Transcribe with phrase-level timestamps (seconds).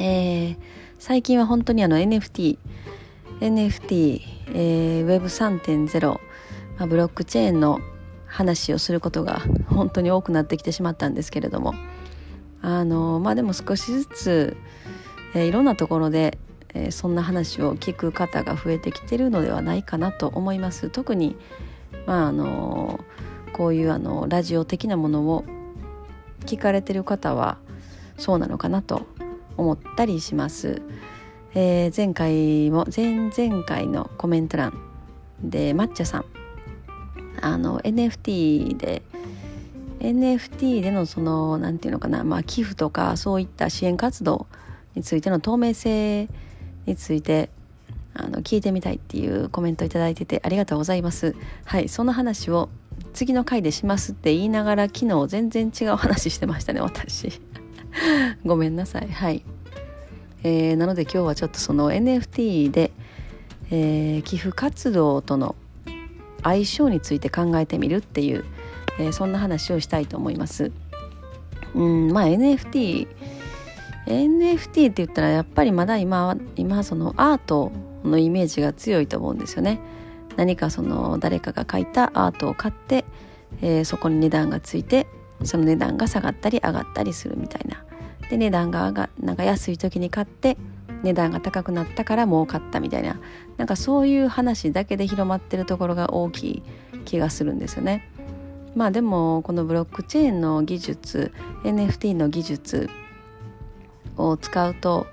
[0.00, 0.56] えー、
[0.98, 2.56] 最近は本当にあの NFT
[3.40, 4.22] NFT、
[4.54, 6.18] えー、Web3.0、ま
[6.78, 7.80] あ、ブロックチェーンの
[8.26, 11.74] 話をすることが本当に多くなってきてしまったんですけれども
[12.62, 14.56] あのまあでも少しずつ、
[15.34, 16.38] えー、いろんなところで、
[16.72, 20.88] えー、そんな話を聞く方が増えてきてるのではないかなと思います。
[20.88, 21.36] 特に
[22.06, 23.00] まああの
[23.52, 25.44] こういうあのラジオ的なものを
[26.46, 27.58] 聞かれてる方は
[28.16, 29.06] そうなのかなと
[29.60, 30.82] 思ったりします。
[31.54, 34.72] えー、前回も前々回のコメント欄
[35.42, 36.24] で抹茶さん。
[37.42, 39.02] あの NFT で
[40.00, 44.46] NFT でのその何て言うのかな、まあ、寄付とかそういった支援活動
[44.94, 46.28] についての透明性
[46.86, 47.50] について
[48.14, 51.34] あの聞いてみたいっていうコメント頂いててありがとうございます。
[51.64, 52.68] はいその話を
[53.12, 57.40] 次の回でしますって言いながら昨日全然違う話してましたね私。
[58.44, 59.08] ごめんなさい。
[59.08, 59.42] はい、
[60.42, 62.90] えー、なので今日はちょっとその NFT で、
[63.70, 65.54] えー、寄付活動との
[66.42, 68.44] 相性について考えてみるっていう、
[68.98, 70.72] えー、そんな話をしたいと思います。
[71.74, 73.06] うんまあ NFT
[74.06, 77.70] NFT って言ったらやっぱりまだ今今そのアート
[78.02, 79.80] のイメージが強いと思うんですよね。
[80.36, 83.04] 何かその誰かが描いたアートを買って、
[83.60, 85.06] えー、そこに値段がついて
[85.44, 87.84] その値段が下がったり上がったりするみたいな
[88.28, 90.56] で値段が上がなんか安い時に買って
[91.02, 93.18] 値段が高くなったから儲かったみたいな
[93.56, 96.62] なんかそういう話だけで広まってるところが大きい
[97.04, 98.08] 気がするんですよね。
[98.76, 101.32] まあでもこのブロックチェーンの技術
[101.64, 102.90] NFT の技術
[104.16, 105.06] を使うと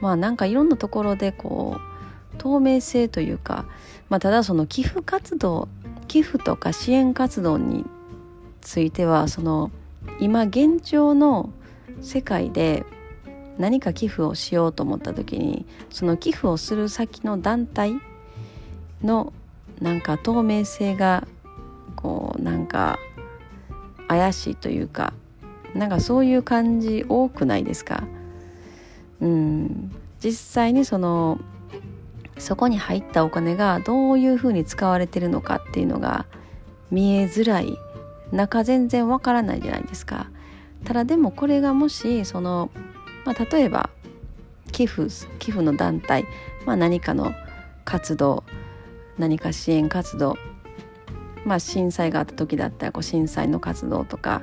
[0.00, 3.66] まあなんかいろんなところでこう透明性というか、
[4.08, 5.68] まあ、ただその寄付活動
[6.08, 7.84] 寄付とか支援活動に
[8.62, 9.70] ついてはその
[10.18, 11.50] 今現状の
[12.00, 12.84] 世界で
[13.58, 17.92] 何か寄付をしようと思った時にその寄付をする先の団体
[19.02, 19.32] の
[19.80, 21.26] なんか透明性が
[21.96, 22.98] こうなんか
[24.08, 25.12] 怪しいというか
[25.74, 28.04] なんかそういう感じ多くないですか？
[29.20, 29.92] うん。
[30.20, 31.40] 実際にその
[32.38, 36.26] そこに入ったお金がどういうふうに使われてるのかっていうのが
[36.90, 37.76] 見えづらい
[38.32, 40.30] 中全然わからないじゃないですか。
[40.84, 42.70] ただでもこれがもしその、
[43.24, 43.90] まあ、例えば
[44.72, 45.04] 寄付
[45.38, 46.24] 寄付の団体、
[46.66, 47.32] まあ、何かの
[47.84, 48.42] 活動
[49.18, 50.36] 何か支援活動、
[51.44, 54.42] まあ、震災があった時だったらこう震災の活動とか、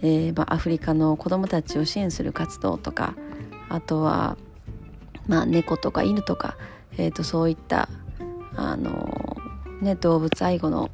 [0.00, 3.14] えーまあ、アフリカの子どもたちを支援する活動とか
[3.68, 4.36] あとは、
[5.26, 6.56] まあ、猫とか犬とか
[6.98, 7.88] えーと、そういった
[8.54, 9.36] あの、
[9.80, 10.90] ね、動物愛護の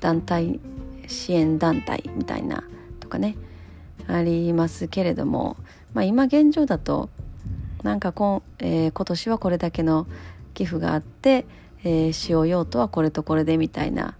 [0.00, 0.60] 団体
[1.12, 2.64] 支援団体みたいな
[3.00, 3.36] とかね
[4.08, 5.56] ありますけれども、
[5.94, 7.08] まあ、今現状だと
[7.82, 10.06] なんかこ、えー、今年はこれだけの
[10.54, 11.46] 寄付があって、
[11.84, 14.16] えー、使用用途はこれとこれでみたいな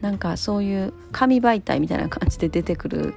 [0.00, 3.14] なんかそういう紙媒体みたいな感じで出てくる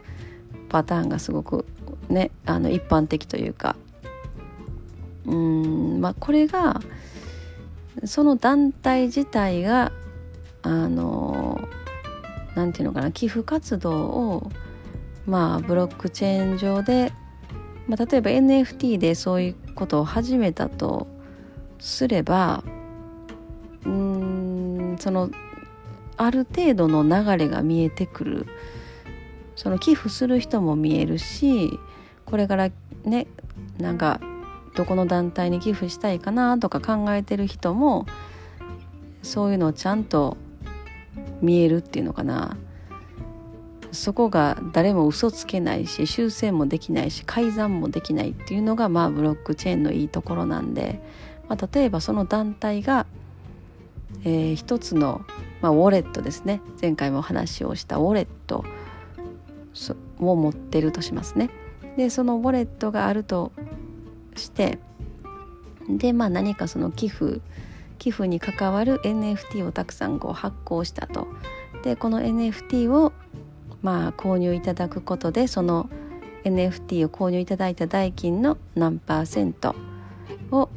[0.70, 1.66] パターンがすごく
[2.10, 3.76] ねあの一般的というか。
[5.26, 6.82] うんまあこれが
[8.06, 9.92] その団体自体が
[10.64, 11.41] あの
[12.56, 14.52] なんていうのかな寄付活動を
[15.26, 17.14] まあブロックチェーン上で、
[17.88, 21.08] まあ、例えば NFT でそういうことを始めたと
[21.80, 22.64] すれば
[23.86, 25.30] うんその
[26.18, 28.48] ある程度の流れが見えてくる。
[29.62, 31.80] その寄付する人も見えるし
[32.26, 32.72] これから
[33.04, 33.28] ね
[33.78, 34.20] なんか
[34.76, 38.08] どこの団体に寄付したいかなとか考えてる人も
[39.22, 40.38] そういうのをちゃんと
[41.42, 42.58] 見えるっていうのかな。
[43.92, 51.02] そこが誰も嘘つけないし修正もできないし改ざんもできないっていうのがまあブロックチェーンのいいところなんで、
[51.50, 53.06] まあ、例えばその団体が、
[54.24, 55.26] えー、一つの、
[55.62, 56.62] まあ、ウォレットですね。
[56.82, 58.64] 前回も話をしたウォレット
[60.20, 61.50] を持ってるとしますね。
[61.98, 63.52] でそのウォレットがあると
[64.38, 64.80] して
[65.90, 67.42] でまあ何かその寄付
[68.02, 71.28] 寄付に関わる NFT をたくさんこう発行したと。
[71.84, 73.14] でこの NFT を
[73.84, 75.88] まあ購入いただくことでその
[76.44, 79.76] NFT を購入いただいた代金の何パーセント
[80.50, 80.70] を、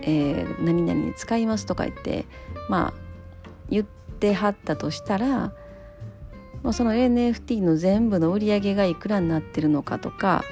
[0.00, 2.24] えー、何々に使いますとか言って
[2.70, 2.94] まあ
[3.68, 5.52] 言ってはったとしたら、
[6.62, 10.42] まあ、その NFT の全部の売り上げがいくらになってるのかとか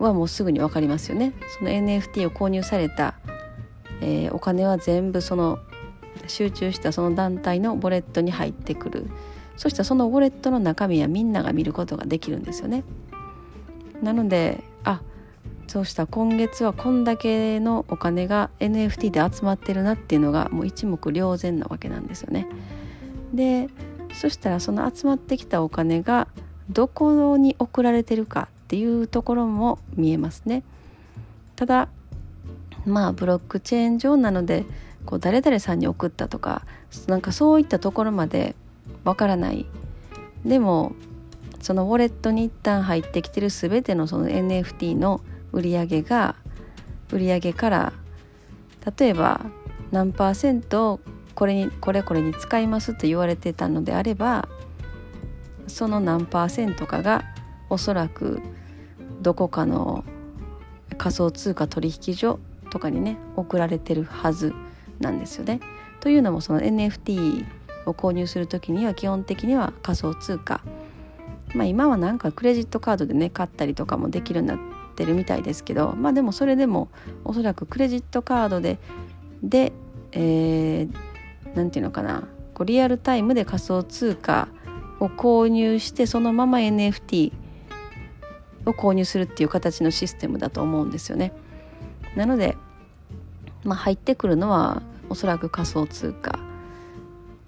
[0.00, 1.34] はもうすぐに分かりますよね。
[1.56, 3.14] その NFT を購入された、
[4.02, 5.60] えー、お金は全部その
[6.26, 9.06] 集中したその団体のウォレットに入ってくる
[9.56, 12.84] そしたらそのウォレットの中身はみんなが見ることができるんですよね。
[14.02, 15.00] なのであ
[15.68, 22.48] そうした今月はこんだけのお金が NFT で集まってるなっていうのがもう一目瞭然なわけなんですよね。
[23.32, 23.68] で
[24.12, 26.28] そしたらその集まってきたお金が
[26.68, 30.64] どこに送られてるかっていうところも見えますね。
[31.56, 31.88] ただ
[32.86, 34.64] まあブロックチェーン上なので
[35.06, 36.62] こう誰々さんに送ったとか
[37.06, 38.54] なんかそういったところまで
[39.04, 39.66] わからない。
[40.44, 40.92] でも
[41.60, 45.20] そのウォレットに一旦入ってきてる全てのその NFT の
[45.52, 46.34] 売り上げが
[47.12, 47.92] 売り上げから
[48.98, 49.40] 例えば
[49.92, 50.98] 何パーセント
[51.34, 54.48] これにこれこれに使いますと言われてたのであれば
[55.68, 57.22] その何パーセントかが
[57.70, 58.42] おそらく
[59.20, 60.04] どこかの
[60.98, 62.40] 仮想通貨取引所
[62.72, 64.54] とかにね送られてるはず
[64.98, 65.60] なんですよね。
[66.00, 67.44] というのもその NFT
[67.84, 70.62] を購入する時には基本的には仮想通貨
[71.54, 76.88] まあ今はなんかクレジットカードでね買ったりとかもできるようになってるみたいですけどまあでもそれでも
[77.24, 78.78] おそらくクレジットカードで
[79.42, 79.72] で
[80.12, 84.48] えー、て言うのかなこうリアルタイムで仮想通貨
[85.00, 87.32] を購入してそのまま NFT
[88.66, 91.32] を購入するっていう形のシステムだと思うんですよね。
[92.16, 92.56] なので、
[93.64, 96.38] まあ、入ってくるのはおそらく仮想通貨、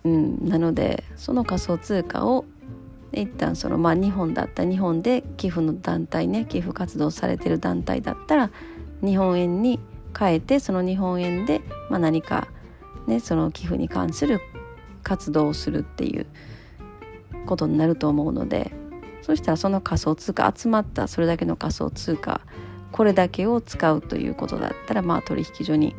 [0.04, 2.44] うん、なのでその仮想通貨を
[3.12, 8.50] 一旦そのまあ日本だった日本で寄付の団体ね寄付活動されてる団体だったら
[9.02, 9.78] 日本円に
[10.18, 11.60] 変えてその日本円で
[11.90, 12.48] まあ何か
[13.06, 14.40] ねその寄付に関する
[15.02, 16.26] 活動をするっていう
[17.46, 18.72] ことになると思うので
[19.22, 22.40] そしたらその仮想通貨集まったそれだけの仮想通貨
[22.94, 25.96] これだけを使うということだったらまあ取引所に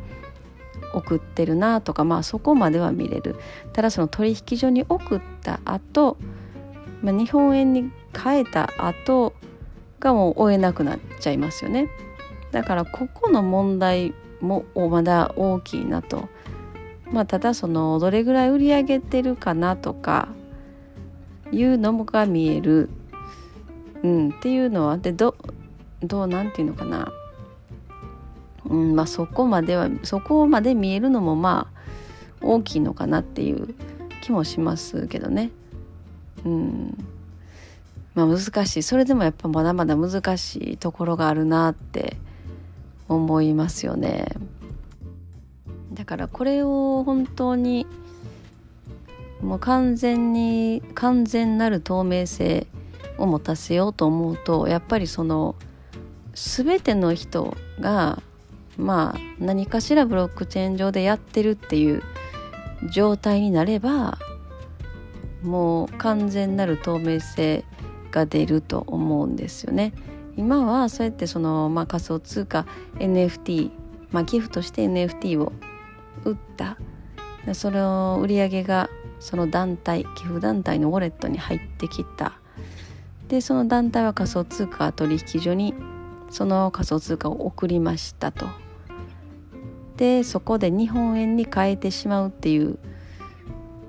[0.94, 3.36] 送ってるなとかまあそこまでは見れる。
[3.74, 6.18] ただその取引所に送った後
[7.04, 9.34] まあ、日本円に変えた後
[10.00, 11.90] がもう追えなくなっちゃいますよね。
[12.52, 16.30] だからここの問題もまだ大きいなと。
[17.12, 20.30] まあただそのどれぐらい売り上げてるかなとか
[21.52, 22.90] いうのもが見える、
[24.02, 25.36] うん、っていうのはでど
[26.08, 27.12] どうなんていうのかな、
[28.66, 33.76] うんまあ、そこまではそこまで見えるのもまあ大きいのかなっていう
[34.22, 35.52] 気もしますけどね。
[36.46, 37.06] うん。
[38.14, 38.84] まあ難しい。
[38.84, 42.18] それでもやっぱまだまだ難しいところがあるなって
[43.08, 44.28] 思いますよね。
[45.94, 47.88] だからこれを本当に
[49.42, 52.68] もう完全に完全なる透明性
[53.18, 55.56] を持たせようと思うとやっぱりその
[56.36, 58.22] 全ての人が
[58.78, 62.04] まあ何かしらブロックチェーン上でやってるっていう
[62.92, 64.18] 状態になれば
[65.42, 67.64] もう完全なる透明性
[68.12, 69.94] が出ると思うんですよね。
[70.38, 72.66] 今はそうやってその、まあ、仮想通貨
[72.96, 73.72] NFT、
[74.12, 75.54] まあ、寄付として NFT を
[76.26, 76.78] 売った
[77.54, 78.90] その売り上げが
[79.22, 82.34] その団体寄付団体のウォレットに入ってきた
[83.30, 85.74] でその団体は仮想通貨取引所に
[86.30, 88.48] その仮想通貨を送りましたと。
[89.98, 92.78] でそこで日本円に変えてしまうっていう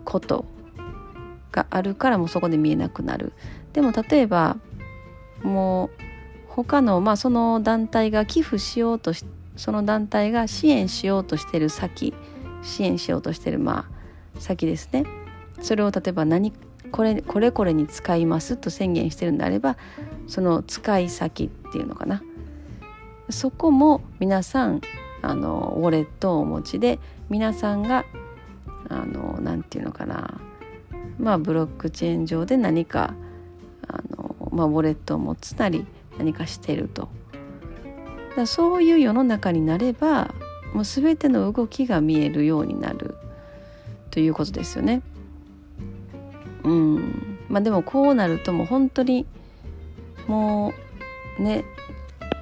[0.04, 0.44] こと
[1.50, 3.32] があるからもうそこで見えなくなる。
[3.72, 4.56] でも例えば
[5.42, 5.90] もう
[6.48, 9.24] 他のまあその団体が寄付しようとし
[9.56, 12.14] その団体が支援しようとしてる先
[12.62, 13.86] 支援しようとしてるま
[14.36, 15.04] あ先ですね。
[15.60, 16.52] それを例えば何
[16.92, 19.76] これこれこれに使いますと宣言してるんであれば
[20.28, 22.23] その使い先っていうのかな。
[23.28, 24.80] そこも皆さん
[25.21, 28.06] あのウォレットをお持ちで皆さんが
[28.88, 30.40] あのなんていうのかな。
[31.18, 33.14] まあ、ブロックチェーン上で何か
[33.88, 35.87] あの、まあ、ウォレットを持つなり
[36.18, 37.09] 何かしてると。
[38.37, 40.35] だそういう世の中になれば
[40.75, 43.16] もう全ての動きが見えるようになる。
[44.11, 45.02] ということですよね。
[46.64, 47.38] うん。
[47.50, 49.26] まあでもこうなるともう本当に
[50.26, 50.85] もう
[51.38, 51.64] ね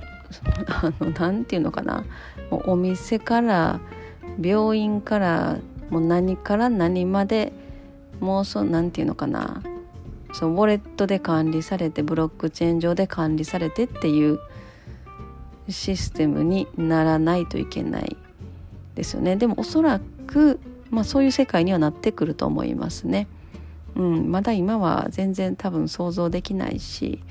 [0.66, 2.04] あのなんていうのかな。
[2.50, 3.80] もうお店から
[4.40, 5.58] 病院から
[5.90, 7.52] もう何から何まで
[8.20, 9.62] もうそなんていうのかな。
[10.32, 14.40] そのウォレットで管理されてブロックチェーン上で管理されてっていう
[15.68, 18.16] システムにならないといけない。
[18.94, 19.36] ですよね。
[19.36, 20.60] でもおそらく、
[20.90, 23.26] まあ、そういう世界にはなってくると思いますね。
[23.96, 27.22] うん、まだ今は全然多分想像できないし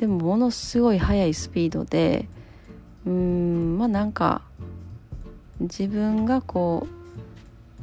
[0.00, 2.26] でもものすごい速いスピードで
[3.06, 4.40] うんまあなんか
[5.60, 6.86] 自分がこ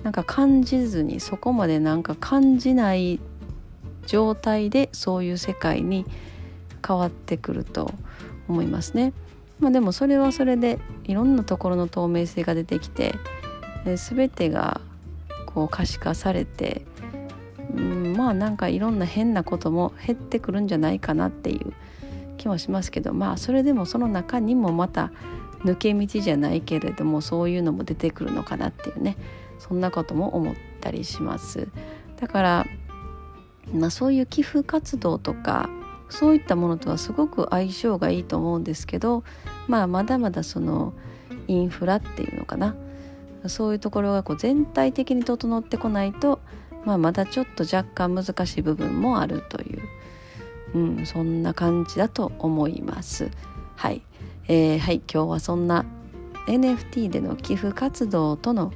[0.01, 3.19] うなんか感じずにそこまでなんか感じない
[4.07, 6.07] 状態でそういう世界に
[6.85, 7.93] 変わってくると
[8.47, 9.13] 思いますね。
[9.59, 13.15] まあ、でもそれはそれでいろんなところの透明性が出てきて
[13.85, 14.81] 全てが
[15.45, 16.83] こう可視化されて
[17.75, 21.73] うんまあなんかいろんな変なことも減ってくるんじゃないかなっていう
[22.37, 25.11] 気もしますけどまあそれでもその中にもまた
[25.63, 29.17] 抜け道じゃないけれどもそういうのも出てくるのかなっていうね
[29.59, 31.67] そんなことも思ったりします。
[32.19, 32.65] だから、
[33.73, 35.69] まあ、そういう寄付活動とか
[36.09, 39.23] そういったものとはすごく相性がいいと思うんですけど、
[39.67, 40.93] まあ、まだまだその
[41.47, 42.75] インフラっていうのかな。
[43.47, 46.39] そういうところがこう全体的に整ってこないと、
[46.85, 49.66] まあ、まだちょっと若干難しい部分もあるとい
[50.77, 53.29] う、ん、そんな感じだと思います。
[53.75, 54.01] はい、
[54.47, 55.85] えー、はい今日はそんな
[56.47, 58.71] NFT での寄付活動との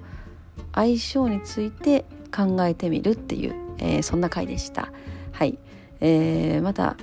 [0.73, 2.05] 相性について
[2.35, 4.91] 考えてみるっていう、えー、そんな回でした。
[5.31, 5.57] はい、
[5.99, 6.97] えー、また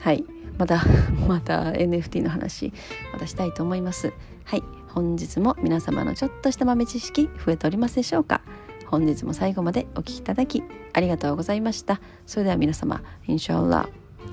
[0.00, 0.24] はい。
[0.58, 0.82] また
[1.28, 2.72] また NFT の話
[3.12, 4.12] またしたいと思います。
[4.44, 4.62] はい。
[4.88, 8.40] 本日も皆様のちょっとした豆知識増えておりますでしょうか？
[8.86, 10.62] 本日も最後までお聴きいただき
[10.92, 12.00] ありがとうございました。
[12.26, 13.88] それでは皆様インシャアラ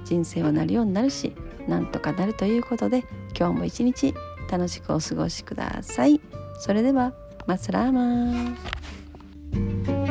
[0.06, 1.36] 人生はなるようになるし
[1.68, 3.06] なんとかなるということで
[3.38, 4.14] 今日も一日
[4.52, 6.20] 楽しくお過ごしください。
[6.60, 7.14] それでは
[7.48, 10.03] マスラーマー